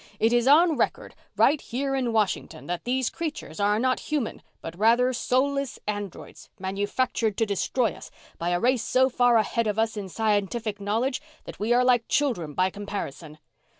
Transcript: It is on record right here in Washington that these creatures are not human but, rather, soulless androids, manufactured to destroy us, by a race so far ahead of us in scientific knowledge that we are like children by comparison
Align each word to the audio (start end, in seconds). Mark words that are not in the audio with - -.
It 0.19 0.33
is 0.33 0.47
on 0.47 0.77
record 0.77 1.13
right 1.37 1.61
here 1.61 1.93
in 1.93 2.11
Washington 2.11 2.65
that 2.65 2.85
these 2.85 3.11
creatures 3.11 3.59
are 3.59 3.77
not 3.77 3.99
human 4.09 4.41
but, 4.59 4.75
rather, 4.79 5.13
soulless 5.13 5.77
androids, 5.87 6.49
manufactured 6.57 7.37
to 7.37 7.45
destroy 7.45 7.93
us, 7.93 8.09
by 8.39 8.49
a 8.49 8.59
race 8.59 8.83
so 8.83 9.09
far 9.11 9.37
ahead 9.37 9.67
of 9.67 9.77
us 9.77 9.95
in 9.95 10.09
scientific 10.09 10.81
knowledge 10.81 11.21
that 11.43 11.59
we 11.59 11.71
are 11.71 11.83
like 11.85 12.07
children 12.07 12.55
by 12.55 12.71
comparison 12.71 13.37